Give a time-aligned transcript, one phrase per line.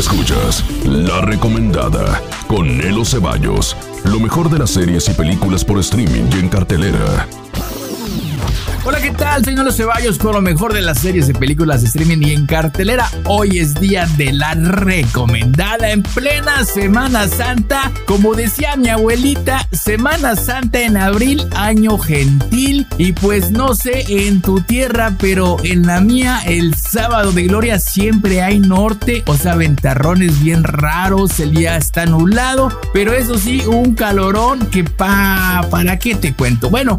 [0.00, 3.76] escuchas La Recomendada con Nelo Ceballos.
[4.04, 7.28] Lo mejor de las series y películas por streaming y en cartelera.
[8.82, 9.44] Hola, ¿qué tal?
[9.44, 12.46] Soy Nolo Ceballos con lo mejor de las series de películas de streaming y en
[12.46, 13.10] cartelera.
[13.26, 17.92] Hoy es día de la recomendada en plena Semana Santa.
[18.06, 22.86] Como decía mi abuelita, Semana Santa en abril, año gentil.
[22.96, 27.78] Y pues no sé en tu tierra, pero en la mía, el sábado de gloria
[27.78, 33.60] siempre hay norte, o sea, ventarrones bien raros, el día está nublado, pero eso sí,
[33.66, 36.70] un calorón que pa, ¿para qué te cuento?
[36.70, 36.98] Bueno,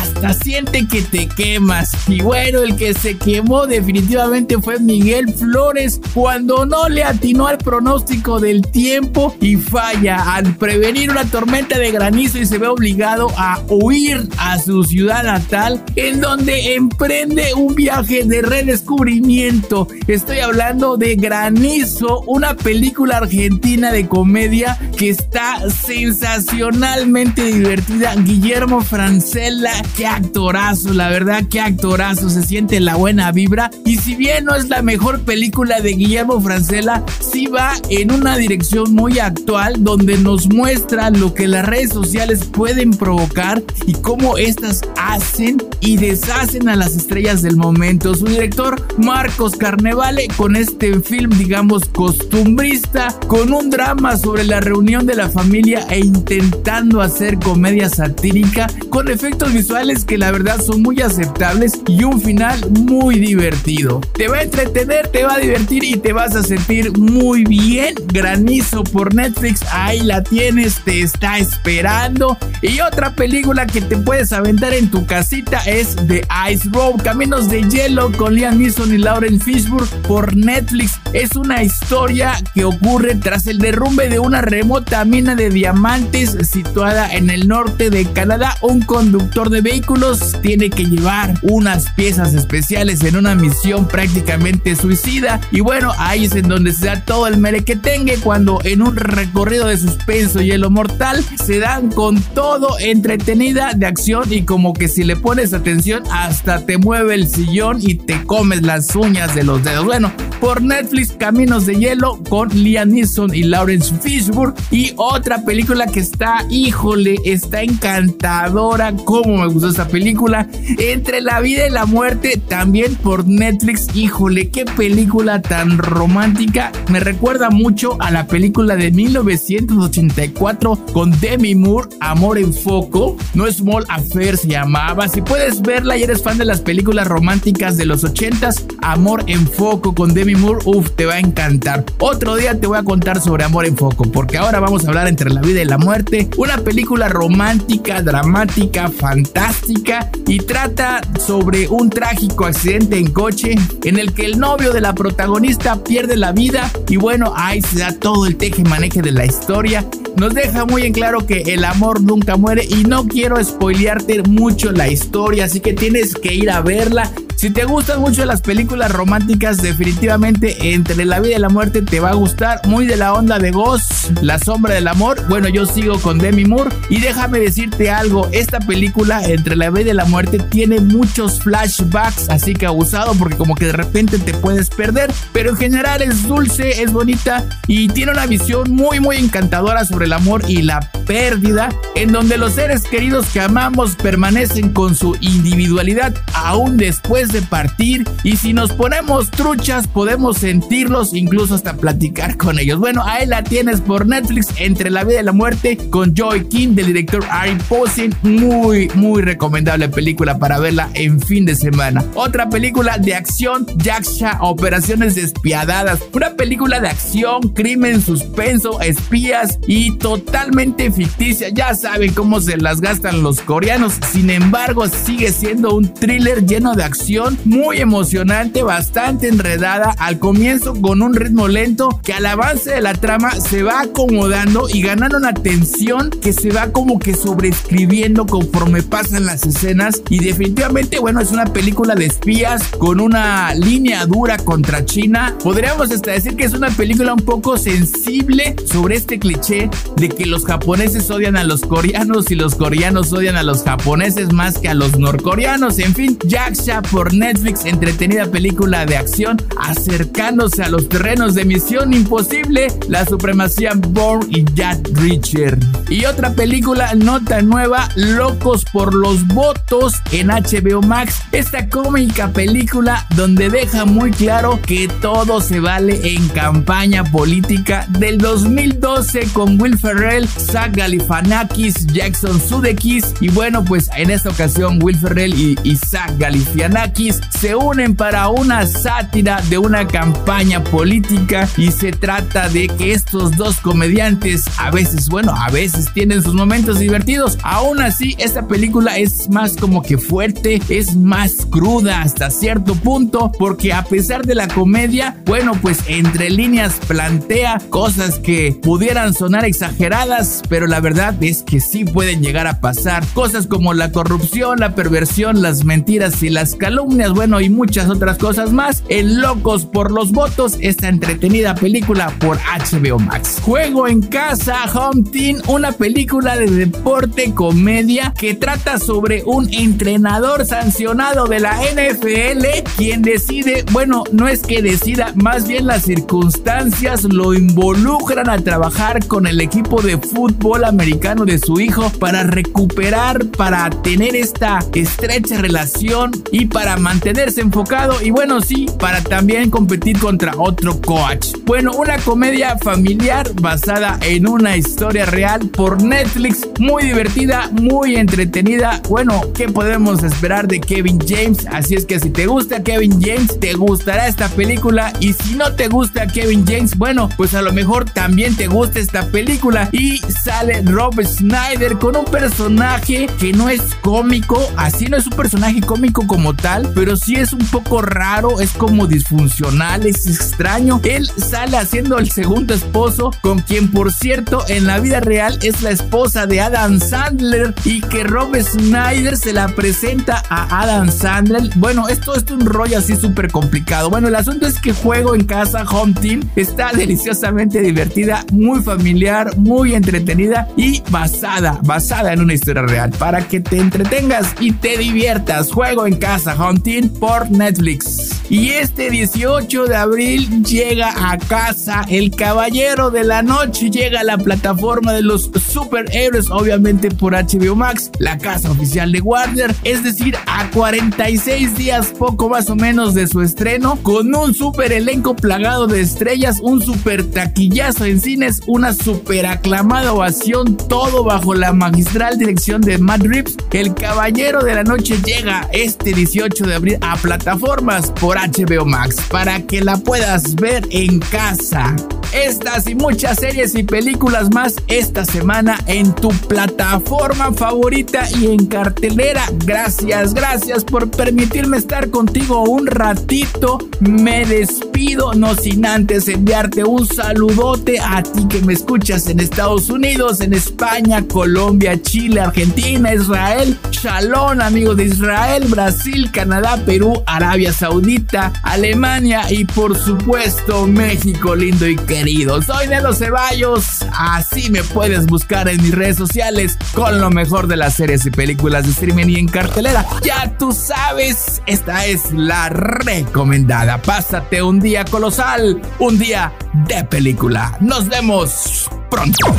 [0.00, 1.90] hasta siente que te quemas.
[2.08, 7.58] Y bueno, el que se quemó definitivamente fue Miguel Flores cuando no le atinó al
[7.58, 13.28] pronóstico del tiempo y falla al prevenir una tormenta de granizo y se ve obligado
[13.36, 19.86] a huir a su ciudad natal en donde emprende un viaje de redescubrimiento.
[20.06, 28.14] Estoy hablando de Granizo, una película argentina de comedia que está sensacionalmente divertida.
[28.16, 33.70] Guillermo Francella, qué actorazo, la verdad, qué actorazo, se siente la buena vibra.
[33.84, 38.36] Y si bien no es la mejor película de Guillermo Francella, sí va en una
[38.36, 44.38] dirección muy actual donde nos muestra lo que las redes sociales pueden provocar y cómo
[44.38, 48.14] estas hacen y deshacen a las estrellas del momento.
[48.14, 55.06] Su director, Marcos Carnevale, con este film, digamos, costumbrista, con un drama sobre la reunión
[55.06, 60.82] de la familia e intentando hacer comedia satírica, con efectos visuales que la verdad son
[60.82, 64.02] muy aceptables y un final muy divertido.
[64.12, 67.94] Te va a entretener, te va a divertir y te vas a sentir muy bien.
[68.12, 72.36] Granizo por Netflix, ahí la tienes, te está esperando.
[72.60, 77.48] Y otra película que te puedes aventar en tu casita es The Ice Road, Caminos
[77.48, 81.00] de Hielo con Liam Neeson y Lauren Fishburne por Netflix.
[81.14, 87.10] Es una historia que ocurre tras el derrumbe de una remota mina de diamantes situada
[87.14, 88.58] en el norte de Canadá.
[88.60, 95.40] Un conductor de vehículos tiene que llevar unas piezas especiales en una misión prácticamente suicida.
[95.52, 99.68] Y bueno, ahí es en donde se da todo el merequetengue cuando en un recorrido
[99.68, 104.88] de suspenso y lo mortal se dan con todo entretenida de acción y como que
[104.88, 109.44] si le pones atención hasta te mueve el sillón y te comes las uñas de
[109.44, 109.84] los dedos.
[109.84, 114.54] Bueno, por Netflix Caminos de Hielo con Liam Neeson y Lawrence Fishburne.
[114.70, 121.40] Y otra película que está, híjole, está encantadora, como me gustó esta película, Entre la
[121.40, 127.96] vida y la muerte, también por Netflix, híjole, qué película tan romántica, me recuerda mucho
[128.00, 134.48] a la película de 1984 con Demi Moore, Amor en Foco, no Small Affair se
[134.48, 139.24] llamaba, si puedes verla y eres fan de las películas románticas de los 80s, Amor
[139.26, 141.84] en Foco con Demi Moore, uff, te va a encantar.
[141.98, 145.08] Otro día te voy a contar sobre Amor en Foco, porque ahora vamos a hablar
[145.08, 151.90] entre la vida y la muerte, una película romántica, dramática, fantástica y trata sobre un
[151.90, 156.70] trágico accidente en coche en el que el novio de la protagonista pierde la vida
[156.88, 159.84] y bueno, ahí se da todo el teje maneje de la historia.
[160.16, 164.72] Nos deja muy en claro que el amor nunca muere y no quiero spoilearte mucho
[164.72, 167.10] la historia, así que tienes que ir a verla.
[167.40, 171.98] Si te gustan mucho las películas románticas, definitivamente entre la vida y la muerte te
[171.98, 172.60] va a gustar.
[172.66, 175.26] Muy de la onda de Ghost, La sombra del amor.
[175.26, 179.92] Bueno, yo sigo con Demi Moore y déjame decirte algo, esta película entre la vida
[179.92, 184.34] y la muerte tiene muchos flashbacks, así que abusado porque como que de repente te
[184.34, 189.16] puedes perder, pero en general es dulce, es bonita y tiene una visión muy muy
[189.16, 194.74] encantadora sobre el amor y la pérdida, en donde los seres queridos que amamos permanecen
[194.74, 201.54] con su individualidad aún después de partir y si nos ponemos truchas podemos sentirlos, incluso
[201.54, 202.78] hasta platicar con ellos.
[202.78, 206.74] Bueno, ahí la tienes por Netflix, Entre la vida y la muerte, con Joy King,
[206.74, 208.10] del director Ari Posing.
[208.22, 212.04] Muy, muy recomendable película para verla en fin de semana.
[212.14, 216.00] Otra película de acción, Jacksha, Operaciones Despiadadas.
[216.12, 221.48] Una película de acción, crimen, suspenso, espías y totalmente ficticia.
[221.50, 223.94] Ya saben cómo se las gastan los coreanos.
[224.12, 229.94] Sin embargo, sigue siendo un thriller lleno de acción, muy emocionante, bastante enredada.
[229.98, 234.68] Al comienzo con un ritmo lento que al avance de la trama se va acomodando
[234.72, 240.02] y ganando una tensión que se va como que sobreescribiendo conforme pasan las escenas.
[240.08, 245.36] Y definitivamente, bueno, es una película de espías con una línea dura contra China.
[245.42, 250.26] Podríamos hasta decir que es una película un poco sensible sobre este cliché de que
[250.26, 254.68] los japoneses odian a los coreanos y los coreanos odian a los japoneses más que
[254.68, 255.78] a los norcoreanos.
[255.78, 261.92] En fin, Jacksha por Netflix, entretenida película de acción acercándose a los terrenos de Misión
[261.92, 265.58] Imposible, la supremacía Bourne y Jack Reacher.
[265.88, 273.06] Y otra película nota nueva, Locos por los Votos en HBO Max, esta cómica película
[273.16, 279.78] donde deja muy claro que todo se vale en campaña política del 2012 con Will
[279.78, 285.76] Ferrell, Zach Galifianakis, Jackson Sudeikis y bueno pues en esta ocasión Will Ferrell y, y
[285.76, 292.68] Zach Galifianakis se unen para una sátira de una campaña política y se trata de
[292.68, 297.38] que estos dos comediantes a veces bueno a veces tienen sus momentos divertidos.
[297.42, 303.32] Aún así esta película es más como que fuerte es más cruda hasta cierto punto
[303.38, 309.46] porque a pesar de la comedia bueno pues entre líneas plantea cosas que pudieran sonar
[309.46, 313.06] exageradas pero la verdad es que sí pueden llegar a pasar.
[313.14, 318.18] Cosas como la corrupción la perversión las mentiras y las calumnias bueno y muchas otras
[318.18, 323.38] cosas más en Locos por los Votos esta entretenida película por HBO Max.
[323.42, 330.44] Juego en casa Home Team una película de deporte comedia que trata sobre un entrenador
[330.44, 337.04] sancionado de la NFL quien decide bueno no es que decida más bien las circunstancias
[337.04, 343.26] lo involucran a trabajar con el equipo de fútbol americano de su hijo para recuperar,
[343.26, 349.98] para tener esta estrecha relación y para mantenerse enfocado y bueno, sí, para también competir
[349.98, 351.28] contra otro coach.
[351.44, 358.80] Bueno, una comedia familiar basada en una historia real por Netflix, muy divertida, muy entretenida.
[358.88, 361.46] Bueno, ¿qué podemos esperar de Kevin James?
[361.50, 365.52] Así es que si te gusta Kevin James, te gustará esta película y si no
[365.54, 369.98] te gusta Kevin James, bueno, pues a lo mejor también te gusta esta película y
[369.98, 375.60] sale Rob Snyder con un personaje que no es cómico, así no es un personaje
[375.60, 380.80] cómico como tal, pero sí es un poco raro, es como disfuncional, es extraño.
[380.84, 385.62] Él sale haciendo el segundo esposo, con quien por cierto en la vida real es
[385.62, 391.50] la esposa de Adam Sandler y que Rob Snyder se la presenta a Adam Sandler.
[391.56, 393.90] Bueno, esto es un rollo así súper complicado.
[393.90, 399.36] Bueno, el asunto es que juego en casa Home Team está deliciosamente divertida, muy familiar,
[399.36, 404.76] muy entretenida y basada, basada en una historia real para que te entretengas y te
[404.76, 405.52] diviertas.
[405.52, 408.10] Juego en casa Home Por Netflix.
[408.28, 414.04] Y este 18 de abril llega a casa El Caballero de la Noche, llega a
[414.04, 419.84] la plataforma de los superhéroes, obviamente por HBO Max, la casa oficial de Warner, es
[419.84, 425.14] decir, a 46 días poco más o menos de su estreno, con un super elenco
[425.14, 431.52] plagado de estrellas, un super taquillazo en cines, una super aclamada ovación, todo bajo la
[431.52, 433.36] magistral dirección de Matt Reeves.
[433.52, 438.96] El Caballero de la Noche llega este 18 de abril a plataformas por HBO Max
[439.10, 441.76] para que la puedas ver en casa.
[442.12, 448.46] Estas y muchas series y películas más esta semana en tu plataforma favorita y en
[448.46, 449.22] cartelera.
[449.44, 453.58] Gracias, gracias por permitirme estar contigo un ratito.
[453.78, 459.70] Me despido, no sin antes enviarte un saludote a ti que me escuchas en Estados
[459.70, 463.56] Unidos, en España, Colombia, Chile, Argentina, Israel.
[463.70, 471.66] Shalom, amigos de Israel, Brasil, Canadá, Perú, Arabia Saudita, Alemania y por supuesto México lindo
[471.66, 472.40] y querido.
[472.40, 477.56] Soy Nelo Ceballos, así me puedes buscar en mis redes sociales con lo mejor de
[477.56, 479.84] las series y películas de streaming y en cartelera.
[480.04, 483.82] Ya tú sabes, esta es la recomendada.
[483.82, 486.32] Pásate un día colosal, un día
[486.68, 487.58] de película.
[487.60, 489.34] Nos vemos pronto.